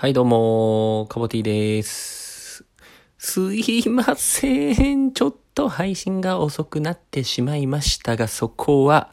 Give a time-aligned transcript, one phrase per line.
[0.00, 2.64] はい、どうも、カボティです。
[3.18, 5.10] すいません。
[5.10, 9.12] ちょっと配信が遅くなってしまいましたが、そこは、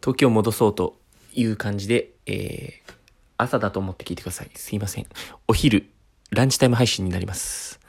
[0.00, 0.94] 時を戻そうと
[1.34, 2.92] いう感じで、えー、
[3.36, 4.50] 朝だと思って聞いてください。
[4.54, 5.06] すいません。
[5.48, 5.90] お昼、
[6.30, 7.80] ランチタイム配信になります。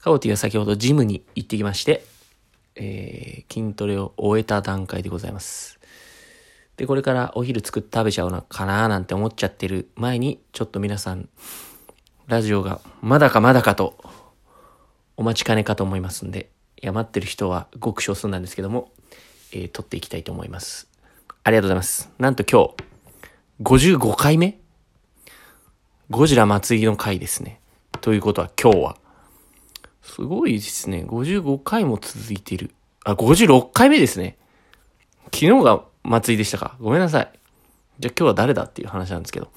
[0.00, 2.04] カボティは先ほどジムに行ってきまして、
[2.74, 5.75] えー、筋トレを終えた段階でございます。
[6.76, 11.28] で、これからお昼作って食べちゃうのかななんて思っちゃってる前に、ちょっと皆さん、
[12.26, 13.96] ラジオがまだかまだかと、
[15.16, 16.50] お待ちかねかと思いますんで、
[16.82, 18.92] いや、待ってる人はごく少数なんですけども、
[19.52, 20.88] えー撮っていきたいと思います。
[21.44, 22.10] ありがとうございます。
[22.18, 22.84] なんと今日、
[23.62, 24.58] 55回目？
[26.10, 27.60] ゴジラ祭りの回ですね。
[28.02, 28.96] ということは今日は、
[30.02, 31.04] すごいですね。
[31.08, 32.72] 55回も続いている。
[33.04, 34.36] あ、56回目ですね。
[35.26, 36.76] 昨日が祭りでしたか？
[36.80, 37.30] ごめんなさい。
[37.98, 39.50] じゃあ今日は誰だっていう話なんですけど。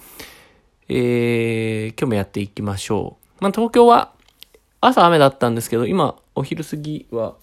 [0.91, 3.43] えー、今日もやっていきましょう。
[3.43, 4.11] まあ東京は
[4.81, 7.35] 朝雨だったんですけど、今お昼過ぎは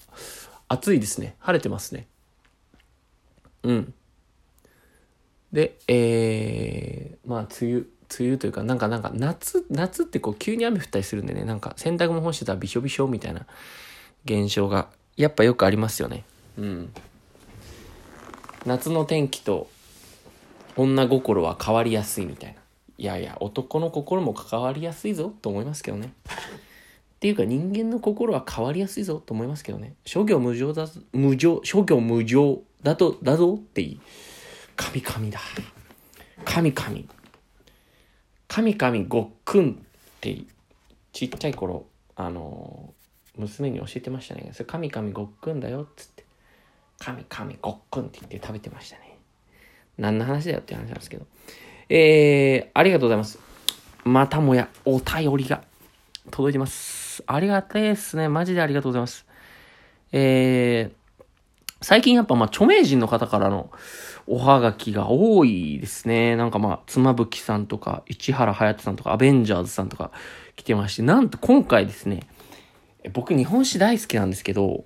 [0.67, 1.37] 暑いですね。
[1.39, 2.09] 晴れてますね。
[3.63, 3.95] うん。
[5.53, 7.87] で、えー、まあ梅雨、梅
[8.19, 13.47] 雨というか、なんかなんか夏、夏ってこう急に雨降ったりするんでね、なんか洗濯物干してたらびしょびしょみたいな
[14.25, 16.25] 現象がやっぱよくありますよね。
[16.59, 16.93] うん。
[18.67, 19.69] 夏の天気と
[20.77, 22.61] 女心は変わりやすいみたいな。
[22.99, 26.13] いやいや、男の心も関わりやすいぞと思いますけどね。
[27.17, 29.95] っていうか人間の心は変わりやすいぞと思いますけどね。
[30.05, 34.01] 諸行無常だ、無常、諸行無常だと、だぞっていい。
[34.75, 35.41] 神々だ。
[36.45, 37.05] 神々。
[38.49, 40.39] 神々ごっくんって
[41.13, 42.93] ちっちゃい頃、あの
[43.37, 44.51] 娘に教えてましたね。
[44.53, 46.26] それ神々ごっくんだよっつって。
[46.99, 49.19] 神々ごっくんって言って食べてましたね。
[49.99, 51.27] 何の話だよって話なんですけど。
[51.89, 53.39] えー、ありがとうございます。
[54.05, 55.63] またもやお便りが
[56.31, 57.23] 届いてます。
[57.27, 58.29] ありがたいですね。
[58.29, 59.27] マジでありがとうございます。
[60.13, 61.25] えー、
[61.83, 63.71] 最近やっぱまあ著名人の方からの
[64.27, 66.35] おはがきが多いですね。
[66.35, 70.11] なんかまあ、妻夫木さんとか、市原隼人さんとか、アベンジャーズさんとか
[70.57, 72.21] 来てまして、なんと今回ですね、
[73.13, 74.85] 僕日本史大好きなんですけど、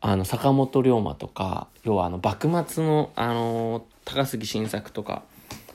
[0.00, 5.22] あの、坂本龍馬とか、要はあの、幕末の、あの、高杉晋作とか、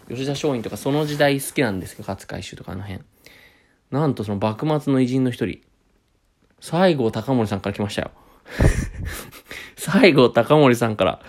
[0.10, 3.02] 吉田松陰とか、その時代好きなんですけど、勝海舟とかあの辺。
[3.92, 5.60] なんとその幕末の偉人の一人、
[6.60, 8.12] 西郷隆盛さんから来ましたよ。
[9.78, 11.22] 西郷隆盛さんから、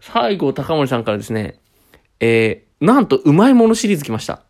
[0.00, 1.60] 西郷隆盛さんからですね、
[2.20, 4.42] えー、なんとうまいものシリーズ来ました。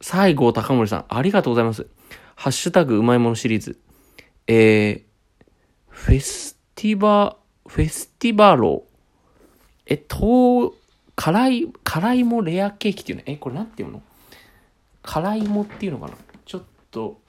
[0.00, 1.86] 西郷隆盛さん、ありがとうございます。
[2.34, 3.78] ハッシュタグうまいものシリーズ。
[4.46, 5.02] えー、
[5.88, 6.49] フェス
[6.80, 7.36] ティバ、
[7.66, 8.84] フェスティバロ。
[9.84, 10.74] え、と、
[11.14, 13.24] 辛い、辛いもレアケーキっていうの？
[13.26, 14.00] え、これなんていうの？
[15.02, 16.14] 辛いもっていうのかな？
[16.46, 17.20] ちょっと、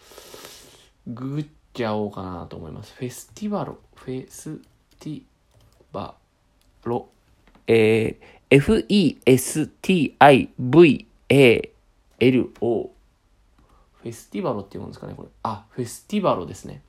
[1.05, 2.93] ググっちゃおうかなと思います。
[2.95, 3.77] フェスティバロ。
[3.93, 4.61] フェス
[5.01, 5.23] ティ
[5.91, 6.15] バ
[6.85, 7.09] ロ。
[7.67, 8.91] えー、F-E-S-T-I-V-A-L-O。
[14.01, 15.29] フェスティバロっていうんですかね、これ。
[15.43, 16.81] あ、フェスティバロですね。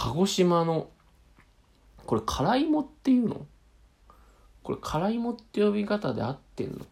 [0.00, 0.90] 鹿児島の、
[2.06, 3.44] これ、辛いもっていうの？
[4.62, 6.86] これ、辛いもって呼び方で合ってんの？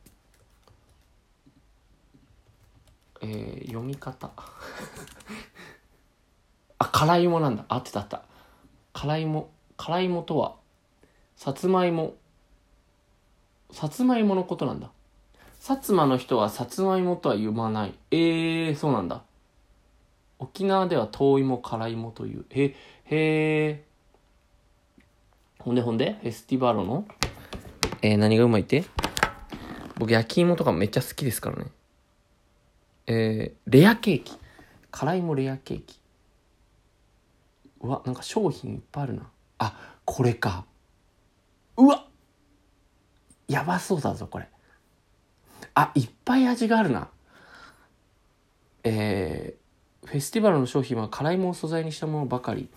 [3.20, 4.32] えー、読み方。
[6.78, 7.64] あ、辛いもなんだ。
[7.68, 8.24] 合ってたあった。
[8.92, 10.56] 辛いも、辛いもとは、
[11.36, 12.16] さつまいも、
[13.70, 14.90] さつまいものことなんだ。
[15.60, 17.94] 薩摩の人はさつまいもとは読まない。
[18.10, 19.22] えー、そうなんだ。
[20.38, 22.44] 沖縄では遠いも辛いもという。
[22.50, 22.74] へ、
[23.08, 25.62] へー。
[25.62, 27.06] ほんでほんで、フェスティバロの、
[28.02, 28.84] えー、何がうまいって？
[29.96, 31.70] 僕焼き芋とかめっちゃ好きですからね。
[33.06, 34.36] えー、レアケーキ。
[34.90, 36.00] 辛いもレアケーキ。
[37.80, 39.30] うわ、なんか商品いっぱいあるな。
[39.58, 40.64] あ、これか。
[41.76, 42.06] うわ
[43.48, 44.48] やばそうだぞ、これ。
[45.74, 47.08] あ、いっぱい味があるな。
[48.82, 52.68] えー、フェスティバルの商品は辛いもを素材にしたものばかり。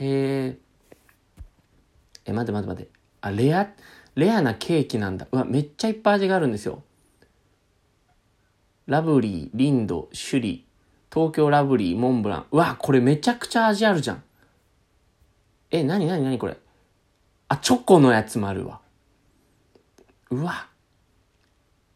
[0.00, 0.58] へえ。
[2.26, 2.90] え、待って待って待って。
[3.20, 3.68] あ、レア、
[4.14, 5.26] レアなケーキなんだ。
[5.30, 6.82] うわ、めっちゃいっぱい味があるんですよ。
[8.86, 10.66] ラブリー、リンド、シュリ、
[11.12, 12.46] 東京ラブリー、モンブラン。
[12.50, 14.22] うわ、これめちゃくちゃ味あるじゃん。
[15.70, 16.56] え、なになになにこれ？
[17.48, 18.80] あ、チョコのやつもあるわ。
[20.30, 20.68] うわ。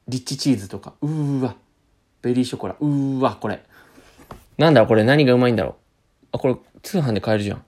[0.09, 0.95] リッチチーズとか。
[1.01, 1.55] うーわ。
[2.21, 2.77] ベリーショコラ。
[2.81, 3.63] うーわ、これ。
[4.59, 5.75] なんだこれ何がうまいんだろう。
[6.33, 7.65] あ、これ通販で買えるじゃん。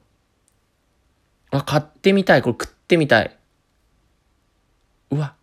[1.60, 2.42] あ、買ってみたい。
[2.42, 3.36] これ食ってみたい。
[5.10, 5.34] うわ。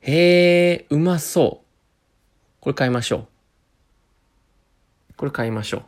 [0.00, 1.66] へえ、うまそう。
[2.60, 5.14] これ買いましょう。
[5.16, 5.82] これ買いましょう。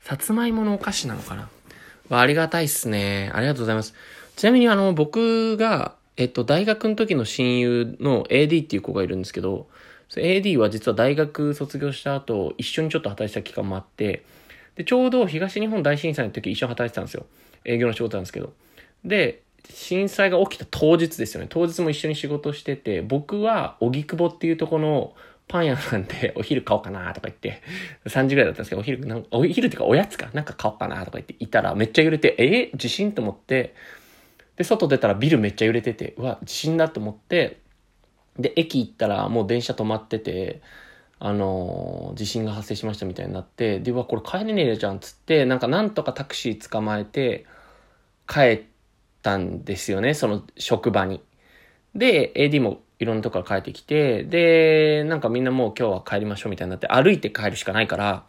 [0.00, 1.48] さつまいものお菓子なのかな
[2.10, 3.30] ありがたいっすね。
[3.34, 3.94] ありがとうございます。
[4.36, 9.68] ちなみにあの、僕が、えっと、大学の時の親友の AD っていう子がいるんですけど、
[10.16, 14.24] AD は実は大学卒業した後、一緒にちょっと働いてた期間もあって、
[14.78, 17.26] で、ちょうど東日本大震災の時一緒に働いてたんですよ。
[17.64, 18.52] 営業の仕事なんですけど。
[19.04, 21.48] で、震災が起きた当日ですよね。
[21.50, 25.14] 当日も一緒に仕事してて、僕は荻窪っていうとこの
[25.48, 27.60] パン屋なんで お昼買おうかなとか言って、
[28.06, 33.74] 3時ぐらいだったんですけど、お昼、なんお昼っていうかおやつかなんか買おうかなとか言っていたらめっちゃ揺れて、え地震と思って、
[34.54, 37.58] で、外出たらビルめっちゃ揺れてて、うわ、地震だと思って、
[38.38, 40.60] で、駅行ったらもう電車止まってて、
[41.20, 47.46] あの、地震が発生しましたみたいになって、で、うわ、これ帰れねえじゃんっつって、なんかなんとかタクシー捕まえて、
[48.28, 48.62] 帰っ
[49.22, 51.22] たんですよね、その職場に。
[51.94, 58.24] で、AD もいろんなとこから帰ってきて、で、なんかみんなもう今日は帰りましょうみたいになって、歩いて帰るしかないから、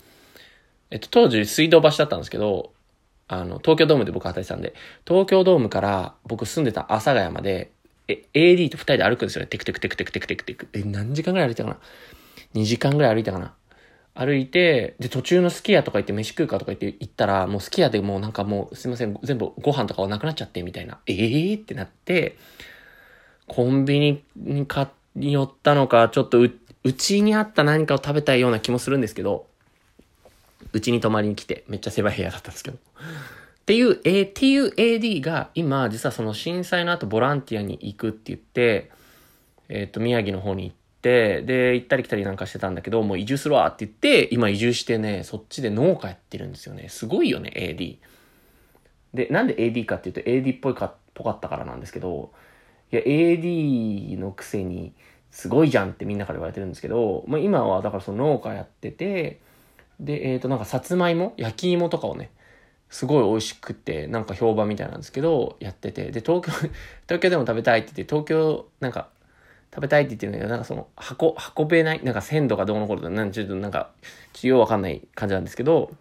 [0.91, 2.73] えっと、当時水道橋だったんですけど、
[3.27, 4.73] あの、東京ドームで僕働いてたんで、
[5.07, 7.71] 東京ドームから僕住んでた阿佐ヶ谷まで、
[8.07, 9.47] え、AD と二人で歩くんですよね。
[9.47, 10.67] テクテクテクテクテクテクテク。
[10.73, 11.77] え、何時間ぐらい歩いたかな？
[12.53, 13.53] ?2 時間ぐらい歩いたかな
[14.13, 20.99] 歩いて、で、途中のスキヤとか行って飯食うかとか言って行ったら、もうスキヤでもうなんかもう、すいません、全部ご飯とかはなくなっちゃって、みたいな。
[21.07, 22.37] ええー、ってなって、
[23.47, 26.51] コンビニに買に寄ったのか、ちょっとう、
[26.83, 29.47] うちにあった何かを食べたいような気もするんですけど、
[30.71, 32.77] うちに泊まりに来て、めっちゃ狭い部屋だったんですけど。
[32.77, 32.79] っ
[33.65, 38.91] ていう、えー、っていう AD が今、実はその震災の後ボランティアに行くって言って、
[39.69, 46.89] えっ、ー、と、宮城の方に行っ、で、行ったり来たりなんかしてたんだけど、もう移住するわって言って、今移住してね、そっちで農家やってるんですよね。
[46.89, 47.97] すごいよね、AD。
[49.13, 52.31] で、なんで AD かっていうと AD っぽいか、ぽかったからなんですけど、
[52.91, 54.93] いや、AD のくせに、
[55.31, 59.39] すごいじゃんってみんなから言われてるんですけど、まあ、今はだからその農家やってて、
[59.99, 62.31] で、えっ、ー、と、なんかさつまいも焼き芋とかをね、
[62.89, 66.51] すごい美味しくて、なんか評判みたいなんですけど、やってて、で、東京、
[67.07, 69.09] 東京でも食べたいって言って、東京、なんか、
[69.73, 70.87] 食べたいって言ってるんだけど、なんかその、
[71.19, 71.33] 運、
[71.63, 73.91] 運べない、なんか鮮度がどうのこうの、なんちょっとなんか、
[74.33, 75.91] ちようわかんない感じなんですけど、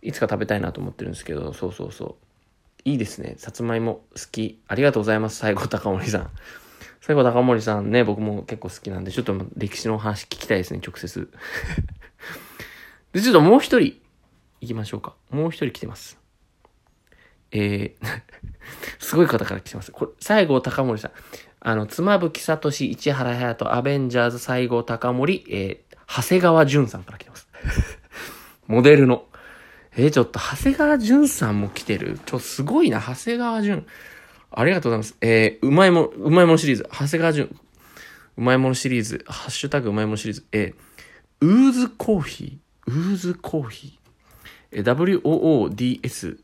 [0.00, 2.14] いつか食べたいなと思ってるんですけど、そうそうそう。
[2.84, 3.34] いいですね。
[3.36, 4.60] さつまいも好き。
[4.66, 5.36] ありがとうございます。
[5.36, 6.30] 最後、高森さん。
[7.00, 11.30] 最後、高森さんね、僕も結構好きなんで、ちょっと歴史の話聞きたいですね、直接。
[13.12, 14.00] で、ちょっともう一人、
[14.60, 15.14] 行きましょうか。
[15.30, 16.18] もう一人来てます。
[17.50, 18.22] えー
[18.98, 19.92] すごい方から来てます。
[19.92, 21.10] これ、西郷隆盛さん。
[21.64, 27.46] あの、妻夫木聡、市原隼人、アベンジャーズ、西郷隆盛、えー、長谷川淳さんから来てます。
[28.66, 29.26] モデルの。
[29.96, 32.18] えー、ちょっと、長谷川淳さんも来てる？
[32.26, 33.86] ちょ、すごいな、長谷川淳。
[34.50, 35.16] ありがとうございます。
[35.20, 37.56] えー、うまいも、うまいものシリーズ、長谷川淳。
[38.36, 46.38] うまいものシリーズ、ハッシュタグうまいものシリーズ、えー、ウーズコーヒー、ウーズコーヒー、えー、WOODS、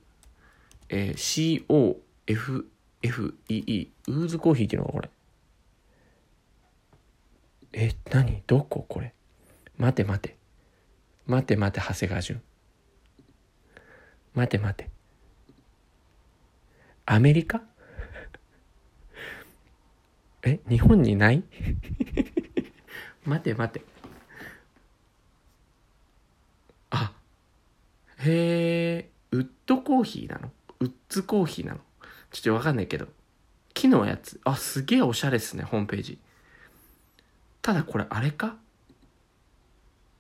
[0.91, 1.19] えー、
[3.03, 5.11] FEE、ウーズコーヒーっていうのがこれ。
[7.73, 8.43] え、何？
[8.47, 8.85] どこ？
[8.89, 9.15] これ。
[9.77, 10.37] 待て待て。
[11.27, 12.41] 待て待て、長谷川淳。
[14.35, 14.91] 待て待て。
[17.07, 17.63] アメリカ？
[20.43, 21.43] え日本にない？
[23.25, 23.83] 待て待て。
[26.91, 27.13] あ、
[28.19, 30.51] へえ、ウッドコーヒーなの？
[30.81, 31.81] ウッズコーヒーなの？
[32.31, 33.07] ちょっとわかんないけど。
[33.75, 34.41] 木のやつ。
[34.45, 36.19] あ、すげえおしゃれっすね、ホームページ。
[37.63, 38.57] ただこれあれか？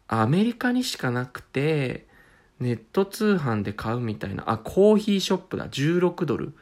[0.06, 2.06] アメリカにしかなくて、
[2.60, 4.44] ネット通販で買うみたいな。
[4.46, 5.68] あ、コーヒーショップだ。
[5.68, 6.54] 16ドル。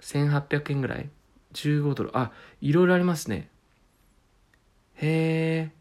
[0.00, 1.08] 1800円ぐらい
[1.52, 2.10] ?15 ドル。
[2.18, 3.48] あ、いろいろありますね。
[4.94, 5.72] へえ。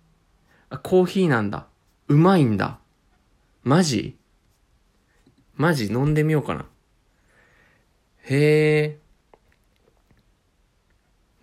[0.70, 1.68] あ、コーヒーなんだ。
[2.08, 2.80] うまいんだ。
[3.64, 4.18] マジ？
[5.56, 5.86] マジ？
[5.86, 6.66] 飲んでみようかな。
[8.24, 9.00] へえ。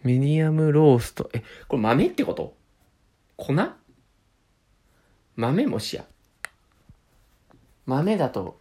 [0.03, 1.31] ミディアムロースト。
[1.35, 2.55] え、これ豆ってこと？
[3.37, 3.55] 粉？
[5.37, 6.05] 豆もしや？
[7.85, 8.59] 豆だと、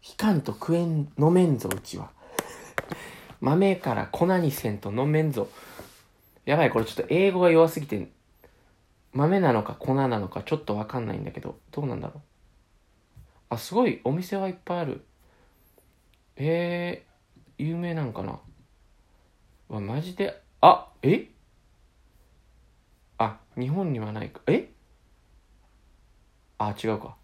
[0.00, 2.10] ひかんと食えん、飲めんぞ、うちは。
[3.40, 5.48] 豆から粉にせんと飲めんぞ。
[6.44, 8.08] やばい、これちょっと英語が弱すぎて、
[9.12, 12.20] 豆なのか粉なのかちょっとわかんないんだけど、どうなんだろう？
[13.48, 15.04] あ、すごい、お店はいっぱいある。
[16.36, 17.11] えー、
[17.58, 18.40] 有名なんかな？
[19.68, 21.26] わ、マジで、あ、え？
[23.18, 24.40] あ、日本にはないか。
[24.46, 24.70] え？
[26.58, 27.16] あ、違うか。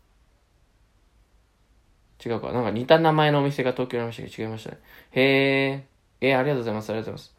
[2.25, 2.53] 違うか。
[2.53, 4.79] なんか似た名前のお店が東京にありましたけど違いましたね。
[5.13, 5.23] へ
[5.71, 5.87] え。
[6.21, 6.91] えー、ありがとうございます。
[6.91, 7.37] ありがとうございます。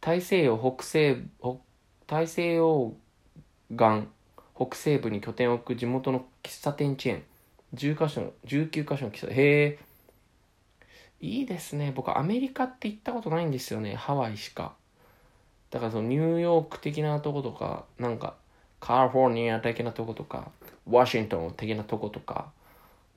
[0.00, 1.22] 大西洋、北西、
[2.06, 2.94] 大西洋
[3.70, 4.08] 岸
[4.56, 7.22] 北西部に拠点を置く地元の喫茶店チェーン
[7.74, 9.78] 10カ所の19カ所の喫茶店へえ
[11.20, 11.92] いいですね。
[11.94, 13.94] 僕アメリカって行ったことないんですよね。
[13.94, 14.74] ハワイしか。
[15.70, 18.34] だからそのニューヨーク的なとことかなんか
[18.80, 20.50] カリフォルニア的なとことか
[20.88, 22.50] ワシントン的なとことか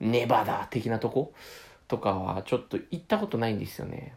[0.00, 1.32] ネバダ的なとこ
[1.86, 4.14] とかはちょっと行ったことないんですよね。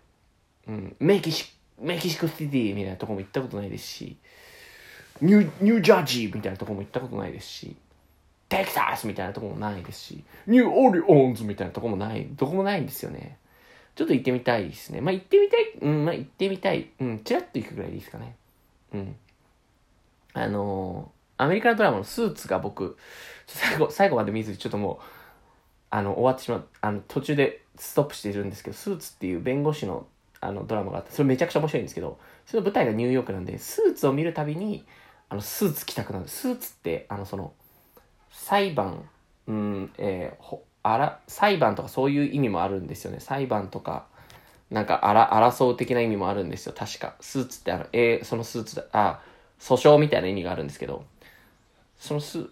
[0.67, 0.95] うん。
[0.99, 4.17] メキシメキシコシティみたいなとこも行ったことないですし
[5.21, 7.75] ニュニュージャージーみたいなとこも行ったことないですし
[8.49, 13.37] テキサスみたいなとこもないですしニューオリオンズみたいなとこもないどこもないんですよね。
[13.95, 15.01] ちょっと行ってみたいですね。
[15.01, 15.73] まあ行ってみたい。
[15.81, 16.89] うん、まあ行ってみたい。
[16.99, 18.35] うん、チラッと行くぐらいでいいですかね。
[18.93, 19.15] うん。
[20.33, 22.97] あのー、アメリカのドラマのスーツが僕、
[23.47, 25.05] 最後、最後まで見ずにちょっともう、
[25.91, 30.07] あの、終わってしまう、あの、途中でストップしているんですけど、スーツっていう弁護士の
[30.43, 34.85] あのドラマがあって、それめちゃくちゃ面白いんですけど、その舞台がニューヨークなんで、スーツを見るたびに、
[35.29, 36.27] あの、スーツ着たくなる。
[36.27, 37.53] スーツって、あの、その、
[38.29, 39.07] 裁判、
[39.47, 43.19] うん、えー、あら、裁判とかそういう意味もあるんですよね。
[43.19, 44.05] 裁判とか、
[44.69, 46.73] なんか、あら、争う的な意味もあるんですよ。
[46.77, 47.15] 確か。
[47.21, 49.19] スーツってあの、えー、そのスーツだ、あ、
[49.59, 51.05] 訴訟みたいな意味があるんですけど、
[51.97, 52.49] そのス、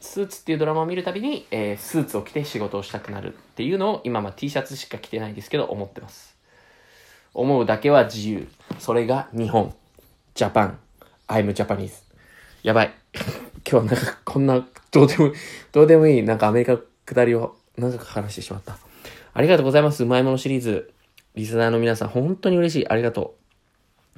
[0.00, 6.34] スーツっていうドラマを見るたびに、えー、スーツを着て仕事をしたくなるっていうのを今まあ T シャツしか着てないですけど思ってます。
[7.34, 8.48] 思うだけは自由。
[8.78, 9.74] それが日本。
[10.34, 10.78] ジャパン。
[11.28, 12.02] I'm Japanese。
[12.62, 12.94] やばい。
[13.70, 15.32] 今日はなんかこんな、どうでも、
[15.72, 16.78] どうでもいい、なんかアメリカ
[17.14, 18.78] 下りを長く話してしまった。
[19.34, 20.04] ありがとうございます。
[20.04, 20.92] うまいものシリーズ。
[21.34, 22.88] リスナーの皆さん、本当に嬉しい。
[22.88, 23.36] ありがと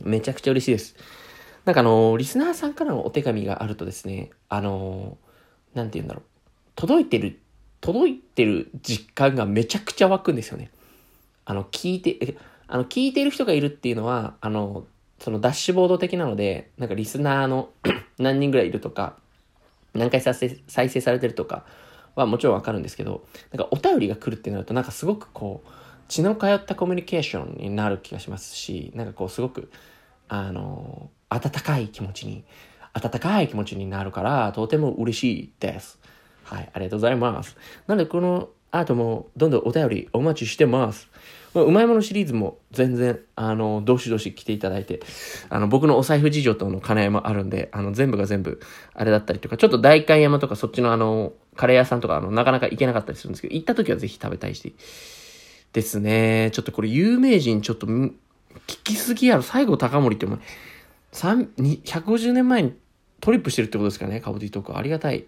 [0.04, 0.08] う。
[0.08, 0.96] めちゃくちゃ嬉しいです。
[1.64, 6.24] なんかあのー、リスナーさんからのお手紙があるとですね、あのー、なんて言うんだろう。
[6.74, 7.40] 届いてる、
[7.80, 10.70] 届いてる実感がめちゃくちゃ湧くんですよね。
[11.44, 14.84] あの、聞いて、あの、聞いてる人がいるっていうのは、あの、
[15.18, 17.70] そのダッシュボード的なので、なんかリスナーの
[18.18, 19.16] 何人ぐらいいるとか、
[19.94, 21.64] 何回再生されてるとか、
[22.14, 25.70] はもちろんわかるんですけど、なんかお便りが来るってなると、なんかすごくこう、
[26.08, 29.70] 血の通ったコミュニケーションになる気がしますし、なんかこうすごく、
[30.28, 32.44] あの、温かい気持ちに、
[32.92, 35.98] 温かい気持ちになるから、とても嬉しいです。
[36.44, 37.56] はい、ありがとうございます。
[37.86, 41.08] なので、この後もうどんどんお便りお待ちしてます。
[41.54, 45.00] うまいものシリーズも全然、あの、どしどし来ていただいて、
[45.50, 48.58] あの、僕のお財布事情との兼ね合いもあるんで、あの、全部が全部、
[48.94, 54.74] あれだったりとか、ちょっと代官山とかそっちのあの、カレー屋さんとか、あの、なかなか行けなかったりするんですけど、行った時はぜひ食べたいし、
[55.74, 56.50] ですね。
[56.54, 58.12] ちょっとこれ有名人ちょっと、聞
[58.82, 59.42] きすぎやろ。
[59.42, 60.38] 西郷隆盛っても、
[61.12, 62.74] 150年前に
[63.20, 64.76] トリップしてるってことですかね、カボディトーク。
[64.76, 65.26] ありがたい。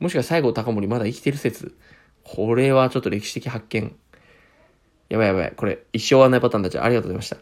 [0.00, 1.76] もしくは西郷隆盛まだ生きてる説。
[2.34, 3.96] これはちょっと歴史的発見。
[5.08, 5.52] やばいやばい。
[5.56, 7.36] これ、一生終わらないパターンだちありがとうございました。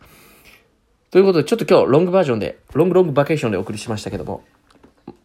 [1.10, 4.44] ということで、ちょっと今日、ロングバージョンで、ロングロングバケーションでお送りしましたけども、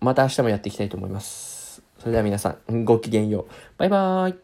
[0.01, 1.81] また明日もやっていきたいと思います。
[1.99, 3.45] それでは皆さん、ごきげんよう。
[3.77, 4.42] バイバーイ。